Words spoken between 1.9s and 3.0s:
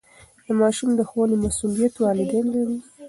والدین لري.